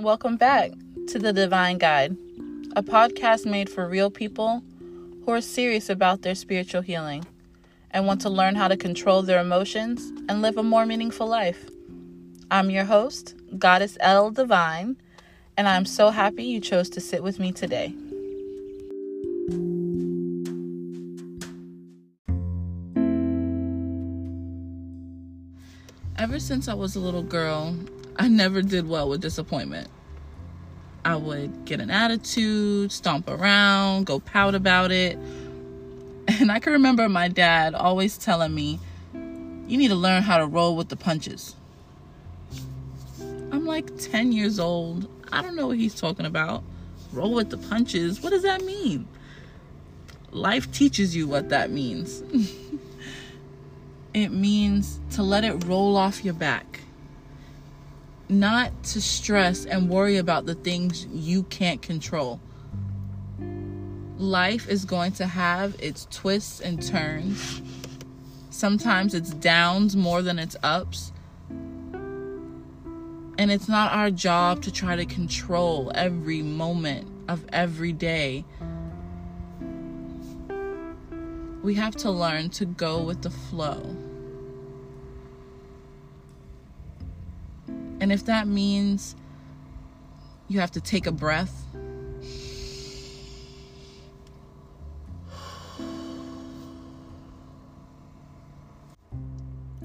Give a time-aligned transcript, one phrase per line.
[0.00, 0.72] Welcome back
[1.08, 2.16] to The Divine Guide,
[2.74, 7.26] a podcast made for real people who are serious about their spiritual healing
[7.90, 11.68] and want to learn how to control their emotions and live a more meaningful life.
[12.50, 14.96] I'm your host, Goddess L Divine,
[15.58, 17.94] and I'm so happy you chose to sit with me today.
[26.16, 27.76] Ever since I was a little girl,
[28.20, 29.88] I never did well with disappointment.
[31.06, 35.16] I would get an attitude, stomp around, go pout about it.
[36.38, 38.78] And I can remember my dad always telling me,
[39.14, 41.56] you need to learn how to roll with the punches.
[43.50, 45.08] I'm like 10 years old.
[45.32, 46.62] I don't know what he's talking about.
[47.14, 48.20] Roll with the punches.
[48.20, 49.08] What does that mean?
[50.30, 52.22] Life teaches you what that means.
[54.12, 56.80] it means to let it roll off your back
[58.30, 62.40] not to stress and worry about the things you can't control.
[64.16, 67.62] Life is going to have its twists and turns.
[68.50, 71.12] Sometimes it's downs more than it's ups.
[73.38, 78.44] And it's not our job to try to control every moment of every day.
[81.62, 83.96] We have to learn to go with the flow.
[88.00, 89.14] And if that means
[90.48, 91.54] you have to take a breath,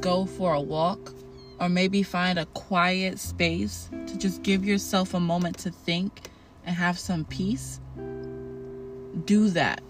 [0.00, 1.12] go for a walk,
[1.58, 6.30] or maybe find a quiet space to just give yourself a moment to think
[6.64, 7.80] and have some peace,
[9.24, 9.80] do that.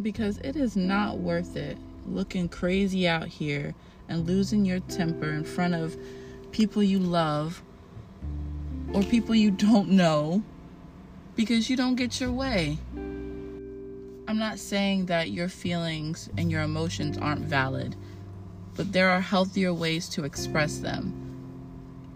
[0.00, 3.74] Because it is not worth it looking crazy out here
[4.08, 5.96] and losing your temper in front of
[6.52, 7.62] people you love
[8.92, 10.42] or people you don't know
[11.36, 12.78] because you don't get your way.
[14.26, 17.96] I'm not saying that your feelings and your emotions aren't valid,
[18.76, 21.14] but there are healthier ways to express them.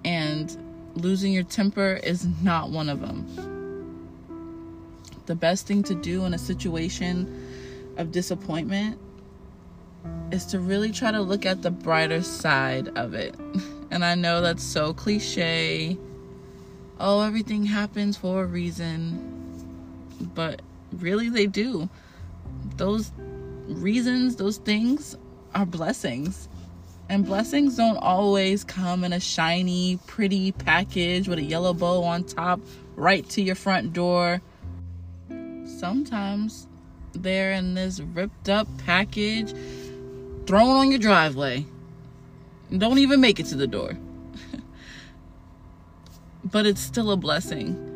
[0.05, 0.55] And
[0.95, 3.27] losing your temper is not one of them.
[5.27, 8.99] The best thing to do in a situation of disappointment
[10.33, 13.35] is to really try to look at the brighter side of it.
[13.93, 15.99] And I know that's so cliche.
[16.99, 20.09] Oh, everything happens for a reason.
[20.35, 20.63] But
[20.95, 21.91] really, they do.
[22.79, 23.13] Those
[23.67, 25.15] reasons, those things
[25.55, 26.49] are blessings.
[27.11, 32.25] And blessings don't always come in a shiny, pretty package with a yellow bow on
[32.25, 32.61] top
[32.97, 34.41] right to your front door.
[35.67, 36.67] Sometimes
[37.13, 39.53] they're in this ripped up package
[40.47, 41.67] thrown on your driveway
[42.79, 43.97] don't even make it to the door.
[46.45, 47.89] but it's still a blessing.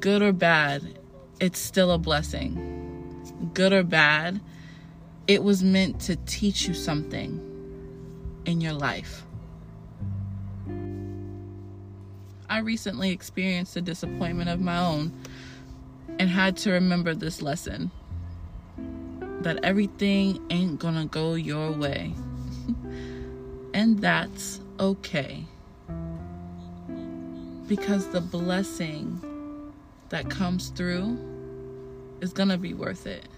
[0.00, 0.98] Good or bad,
[1.40, 3.50] it's still a blessing.
[3.52, 4.40] Good or bad,
[5.26, 7.40] it was meant to teach you something
[8.44, 9.24] in your life.
[12.48, 15.12] I recently experienced a disappointment of my own
[16.18, 17.90] and had to remember this lesson
[19.40, 22.14] that everything ain't gonna go your way.
[23.84, 25.44] And that's okay.
[27.68, 29.20] Because the blessing
[30.08, 31.18] that comes through
[32.22, 33.28] is going to be worth it.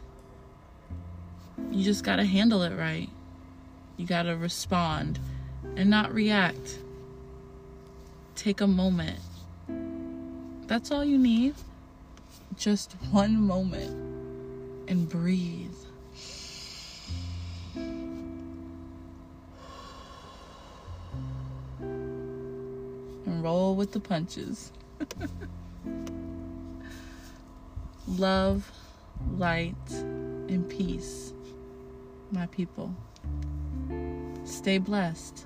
[1.73, 3.09] You just got to handle it right.
[3.97, 5.19] You got to respond
[5.75, 6.79] and not react.
[8.37, 9.19] Take a moment.
[10.69, 11.57] That's all you need.
[12.57, 13.91] Just one moment
[14.89, 15.75] and breathe.
[23.43, 24.73] roll with the punches.
[28.09, 28.71] Love,
[29.37, 31.33] light, and peace,
[32.31, 32.95] my people.
[34.45, 35.45] Stay blessed.